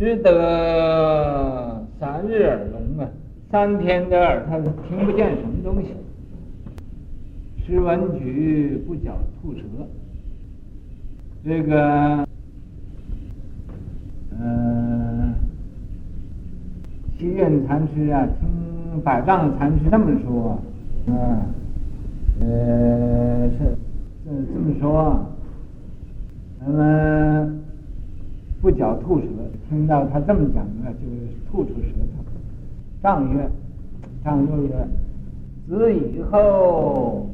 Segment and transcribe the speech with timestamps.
[0.00, 3.06] 只得三日耳聋啊，
[3.50, 4.58] 三天的耳他
[4.88, 5.88] 听不见什么东西。
[7.62, 9.60] 食文举不嚼吐舌，
[11.44, 12.26] 这个，
[14.40, 15.34] 嗯，
[17.18, 20.58] 西苑禅师啊，听百丈禅师这么说，
[21.08, 21.14] 嗯，
[22.40, 23.76] 呃，是
[24.24, 25.26] 这这么说，
[26.58, 27.59] 那么
[28.60, 29.26] 不嚼吐舌，
[29.68, 32.22] 听到他这么讲呢，就吐出舌头。
[33.02, 33.50] 丈曰
[34.22, 34.88] ：“上又曰，
[35.68, 37.26] 子以后。”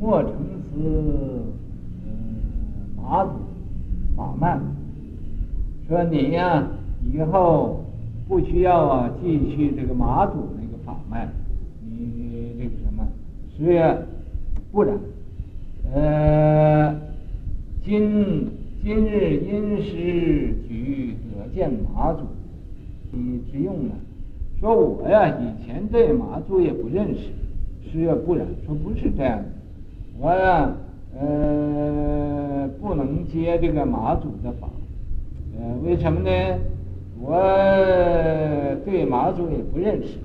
[0.00, 0.80] 莫成思，
[2.04, 2.10] 嗯，
[2.96, 3.30] 马祖
[4.16, 4.58] 法脉，
[5.88, 6.66] 说你呀、
[7.10, 7.80] 以后
[8.28, 11.28] 不需要啊，继续这个马祖那个法脉，
[11.80, 13.06] 你这个什么，
[13.56, 14.04] 是
[14.72, 14.98] 不然，
[15.94, 16.94] 呃，
[17.82, 18.50] 今
[18.84, 22.20] 今日因师举得见马祖，
[23.12, 23.94] 你之用呢？
[24.60, 27.30] 说我呀，以前对马祖也不认识，
[27.90, 29.44] 师也不然，说不是这样的。
[30.18, 30.70] 我呀，
[31.18, 34.68] 呃，不能接这个马祖的法，
[35.58, 36.30] 呃，为什么呢？
[37.22, 37.32] 我
[38.84, 40.18] 对马祖也不认识。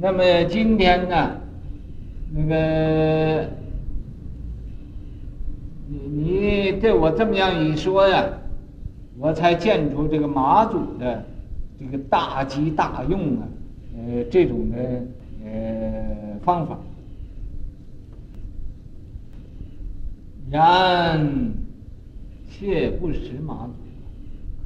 [0.00, 1.32] 那么今天呢，
[2.34, 3.50] 那个
[5.88, 8.24] 你你对我这么样一说呀，
[9.18, 11.24] 我才见出这个马祖的
[11.78, 13.48] 这个大机大用啊，
[13.96, 14.76] 呃，这种的
[15.44, 16.76] 呃方法。
[20.50, 21.52] 然，
[22.50, 23.72] 切不识马祖。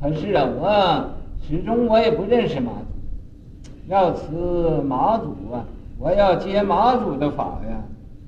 [0.01, 1.11] 可是啊，我
[1.47, 3.89] 始终我也不认识马祖。
[3.89, 5.65] 要辞马祖啊，
[5.99, 7.83] 我要接马祖的法呀。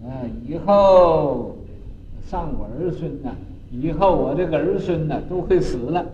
[0.05, 1.57] 嗯，以后
[2.27, 3.31] 上我儿孙呐，
[3.71, 6.05] 以后我这个儿孙呐都会死了，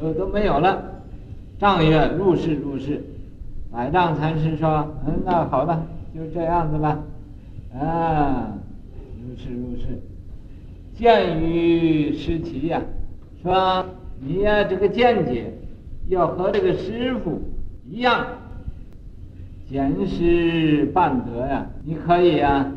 [0.00, 0.82] 都都没有了。
[1.58, 3.02] 丈曰：如是如是。
[3.70, 5.84] 百丈禅师说：嗯，那好了，
[6.14, 6.98] 就这样子吧。
[7.76, 8.52] 啊，
[9.20, 9.98] 如是如是。
[10.96, 12.80] 见于师其呀，
[13.42, 13.84] 说
[14.20, 15.52] 你呀，这个见解
[16.08, 17.40] 要和这个师父
[17.84, 18.24] 一样，
[19.68, 22.70] 见师半德呀，你可以呀，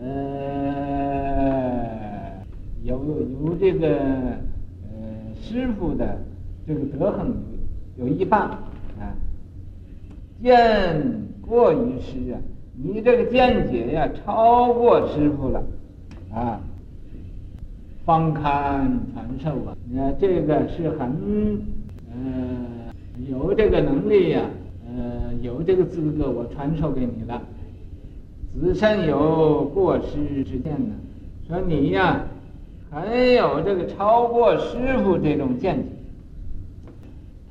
[0.00, 0.65] 呃，
[2.86, 2.96] 有
[3.44, 6.18] 有这个呃师傅的
[6.66, 7.34] 这个德行
[7.96, 8.42] 有一半
[9.00, 9.12] 啊，
[10.40, 11.02] 见
[11.40, 12.38] 过于师啊，
[12.74, 15.62] 你这个见解呀超过师傅了
[16.32, 16.60] 啊。
[18.04, 19.76] 方堪传授啊！
[19.90, 21.60] 那这个是很，
[22.08, 22.94] 呃，
[23.28, 27.42] 有这个能力呀、啊，呃，有这个资格，我传授给你了。
[28.60, 30.94] 子身有过师之见呢，
[31.48, 32.24] 说你呀，
[32.90, 35.84] 很有这个超过师傅这种见解。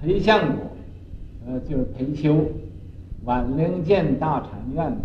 [0.01, 0.65] 裴相国，
[1.47, 2.35] 呃，就是裴休，
[3.25, 4.97] 琬陵建大禅院，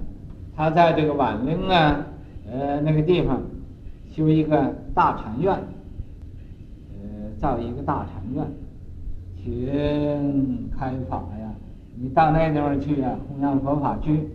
[0.57, 2.07] 他在这个琬陵啊，
[2.51, 3.41] 呃，那个地方。
[4.13, 8.45] 修一个大禅院，呃，造一个大禅院，
[9.37, 11.49] 请开法呀！
[11.95, 14.29] 你到那地方去呀，弘扬佛法去。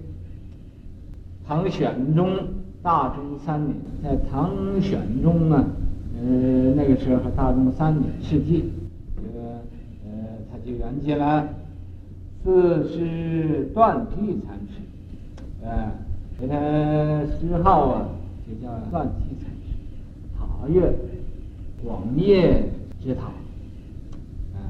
[1.45, 2.37] 唐玄宗
[2.81, 5.65] 大中三年，在唐玄宗啊，
[6.17, 8.71] 呃，那个时候大中三年世纪，
[9.15, 9.45] 这个
[10.05, 10.11] 呃，
[10.51, 11.47] 他就圆寂了。
[12.43, 14.79] 四是断谛禅师，
[15.63, 15.91] 呃，
[16.39, 16.55] 给他
[17.39, 18.09] 谥号啊，
[18.47, 19.49] 就叫断谛禅。
[20.37, 20.93] 塔曰
[21.83, 22.63] 广业
[23.03, 23.23] 之塔，
[24.53, 24.61] 啊，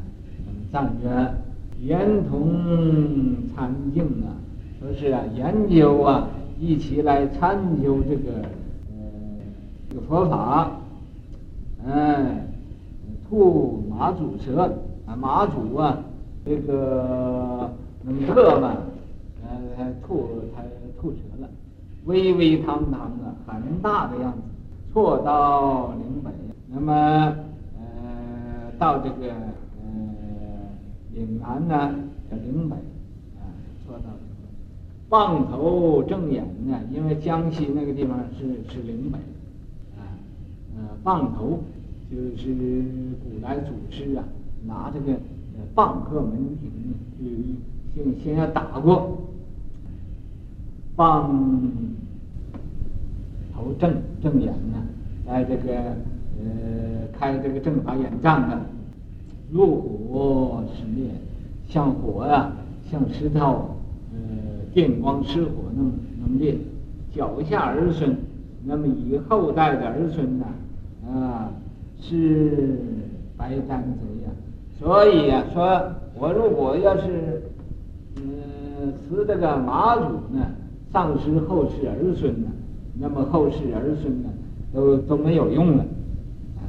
[0.72, 1.34] 藏曰
[1.82, 2.50] 圆同
[3.54, 4.40] 参净啊，
[4.80, 6.30] 说是啊研究啊，
[6.60, 8.32] 一起来参究这个
[8.90, 9.04] 呃
[9.90, 10.72] 这个佛法，
[11.88, 12.48] 哎，
[13.30, 14.74] 吐马祖舌
[15.06, 15.98] 啊，马祖啊，
[16.46, 17.72] 这个
[18.04, 18.76] 能喝嘛，
[19.44, 20.64] 呃，吐他
[21.00, 21.50] 吐舌了，
[22.06, 24.40] 巍巍堂堂啊，很大的样子。
[24.92, 26.32] 错到岭北，
[26.70, 26.94] 那么
[27.78, 29.92] 呃，到这个呃
[31.14, 31.94] 岭南呢，
[32.32, 32.76] 叫岭北
[33.36, 33.44] 啊，
[33.86, 34.48] 错到岭北。
[35.10, 39.18] 傍头正眼呢，因为江西那个地方是是岭北
[40.00, 40.08] 啊，
[40.78, 41.60] 呃，傍头
[42.12, 42.54] 就是
[43.24, 44.24] 古来祖师啊，
[44.66, 46.72] 拿这个呃傍鹤门庭，
[47.96, 49.18] 就先先要打过，
[50.96, 51.62] 棒。
[53.54, 54.86] 头正正眼呢，
[55.26, 55.74] 在这个
[56.38, 58.60] 呃开这个正法眼障的，
[59.50, 61.10] 如火是烈，
[61.66, 62.54] 像火呀、啊，
[62.92, 63.78] 像石头，
[64.12, 64.20] 呃
[64.74, 65.92] 电光石火那么
[66.22, 66.58] 那么烈。
[67.14, 68.14] 脚下儿孙，
[68.66, 70.46] 那么以后代的儿孙呢，
[72.08, 72.78] 是
[73.36, 74.32] 白沾贼呀，
[74.80, 77.42] 所以呀、说我如果要是
[78.18, 80.46] 嗯辞这个马祖呢，
[80.92, 82.48] 丧失后世儿孙呢，
[83.00, 84.30] 那么后世儿孙呢
[84.72, 85.84] 都都没有用了，
[86.58, 86.62] 啊，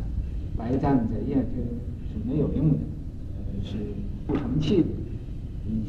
[0.57, 1.41] 白葬者也就
[2.09, 2.79] 是没有用的，
[3.37, 3.77] 呃，是
[4.27, 4.89] 不成器的，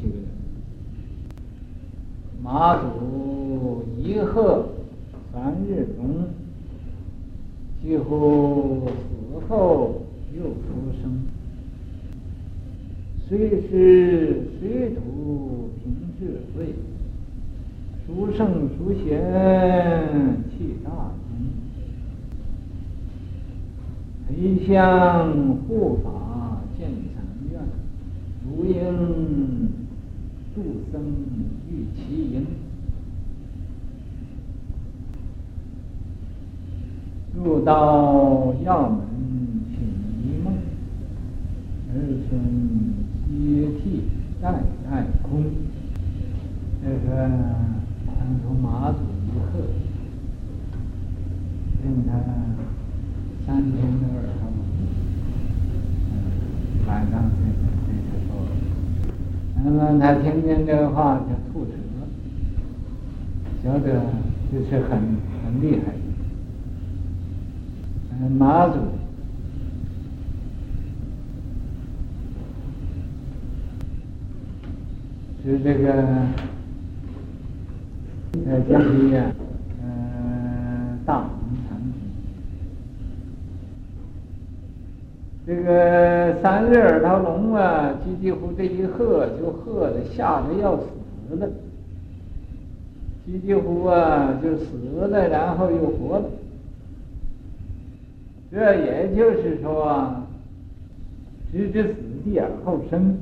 [0.02, 0.24] 这个人。
[2.42, 4.68] 马祖一鹤
[5.32, 6.24] 三日中，
[7.82, 8.88] 几乎
[9.48, 10.02] 后
[10.36, 11.22] 又复生。
[13.28, 15.84] 虽是水土凭
[16.18, 16.74] 智慧，
[18.06, 19.04] 孰圣孰贤
[20.50, 21.28] 气大宗，
[24.28, 24.74] 回向
[25.66, 27.60] 护法建禅院，
[28.44, 28.76] 如应
[30.54, 30.56] 度
[30.92, 30.94] 僧。
[31.70, 31.98] 遇其
[32.32, 32.46] 因，
[37.36, 38.98] 入到药门
[39.68, 39.76] 请
[40.22, 40.46] 一梦，
[41.92, 41.94] 儿
[42.26, 42.30] 孙
[43.28, 44.04] 接替
[44.40, 44.44] 代
[44.90, 45.44] 代空。
[46.82, 47.08] 这个
[48.06, 49.60] 当初马祖一鹤，
[51.82, 52.10] 令他
[53.46, 54.42] 三天的耳朵，
[56.12, 56.16] 嗯，
[56.86, 57.36] 晚上睡
[57.84, 61.26] 睡着说，那么他听见这个话就。
[63.60, 64.00] 晓得
[64.52, 65.00] 这是很
[65.44, 65.98] 很厉害的。
[68.20, 68.74] 嗯，马祖
[75.44, 75.92] 是这个
[78.46, 79.32] 呃，这些呀，
[79.82, 81.28] 嗯，大同
[81.68, 81.92] 长平。
[85.48, 91.48] 这个三日耳朵聋啊，几几乎这一喝就喝的吓得要死了。
[93.24, 94.66] 几几乎啊，就死
[95.00, 96.24] 了，然后又活了。
[98.52, 100.16] 这也就是说，
[101.50, 103.16] 置之死地而后生。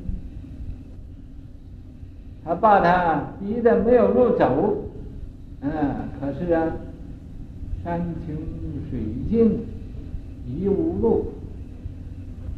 [2.44, 4.78] 他把他逼得没有路走，
[5.60, 5.70] 嗯，
[6.18, 6.72] 可是啊，
[7.84, 8.34] 山穷
[8.90, 8.98] 水
[9.30, 9.60] 尽
[10.44, 11.26] 疑无路，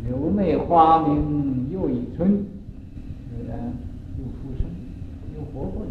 [0.09, 2.47] 柳媚花明又一春，
[3.29, 3.59] 虽然
[4.19, 4.65] 又复生，
[5.37, 5.91] 又活过来。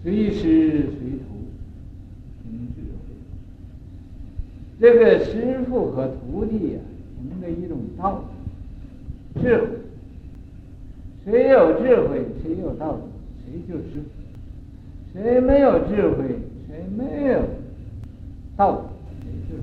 [0.00, 1.24] 随师随徒，
[2.44, 3.14] 凭智慧。
[4.80, 6.86] 这个师傅和徒弟呀、啊，
[7.20, 8.22] 凭着一种道
[9.34, 9.66] 理，智慧。
[11.24, 13.02] 谁有智慧，谁有道理，
[13.44, 14.06] 谁就是师父；
[15.12, 16.38] 谁没有智慧，
[16.68, 17.42] 谁没有
[18.56, 18.86] 道理，
[19.20, 19.62] 谁就是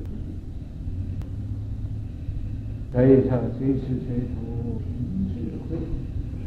[2.91, 5.33] 所以说，随师随徒，凭智
[5.69, 5.77] 慧，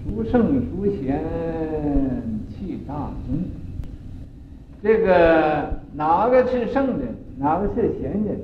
[0.04, 1.22] 殊圣殊贤，
[2.50, 3.44] 气大宗。
[4.82, 8.40] 这个哪个是圣人，哪个是贤人？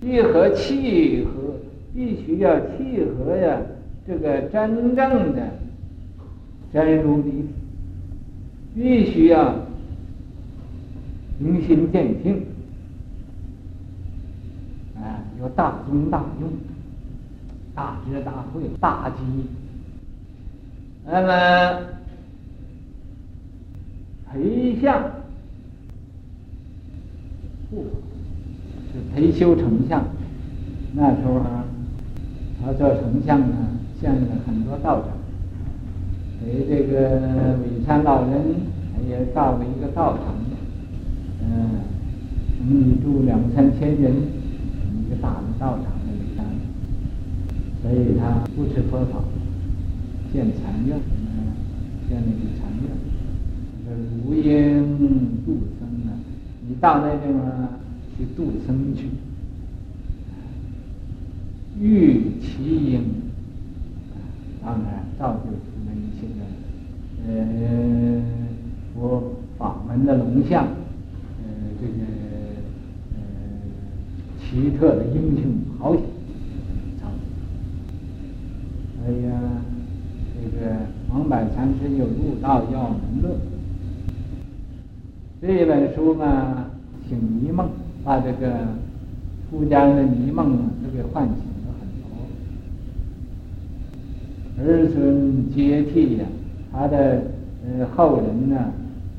[0.00, 1.54] 必和契合，
[1.94, 3.60] 必须要契合呀。
[4.06, 5.48] 这个真正的
[6.72, 7.44] 真如理，
[8.74, 9.54] 必须要
[11.38, 12.42] 明心见性，
[14.96, 16.50] 啊，有大宗大用，
[17.80, 19.22] 大智大慧，大吉。
[21.06, 21.86] 那么
[24.26, 25.02] 回向。
[27.70, 27.86] 不，
[28.92, 30.04] 是裴修丞相。
[30.92, 31.40] 那时候
[32.62, 33.56] 他做丞相呢，
[33.98, 35.08] 建了很多道场，
[36.44, 38.56] 给这个沩山老人
[39.08, 40.34] 也造了一个道场，
[41.40, 41.80] 嗯，
[42.60, 45.86] 能一住两三千人，一个大的道场，
[47.90, 49.18] 所以他不吃佛法，
[50.32, 50.96] 建禅院，
[52.08, 52.88] 建那个禅院，
[53.84, 56.14] 这个如应度僧啊。
[56.68, 57.68] 你到那地方
[58.16, 59.08] 去度僧去，
[61.80, 63.02] 遇其因，
[64.62, 66.40] 当然造就出了一些个
[67.26, 68.22] 呃
[68.94, 71.44] 佛法门的龙象，呃
[71.80, 72.04] 这个
[73.16, 73.18] 呃
[74.38, 76.02] 奇特的英雄豪杰，
[79.02, 79.40] 哎呀，
[80.34, 80.76] 这个
[81.08, 83.34] 王柏禅师又入道要门论。
[85.42, 86.64] 这本书嘛，
[87.06, 87.68] 请迷梦，
[88.02, 88.68] 把这个
[89.50, 91.86] 出家人的迷梦啊，都给唤醒了很
[94.64, 94.72] 多。
[94.72, 96.24] 儿孙接替呀，
[96.72, 97.24] 他的
[97.62, 98.72] 呃后人呢，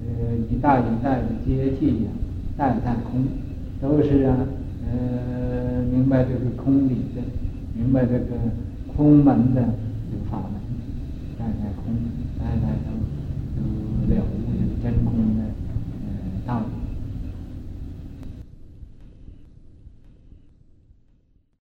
[0.04, 2.10] 呃一代一代的接替呀，
[2.58, 3.24] 代代空，
[3.80, 4.36] 都是啊，
[4.90, 7.22] 呃明白这个空理的，
[7.76, 8.36] 明白这个
[8.96, 10.60] 空门的有法门，
[11.42, 11.96] 代代空，
[12.38, 12.94] 代代都
[13.58, 15.40] 都了悟这个真空的。
[16.46, 16.81] 道理。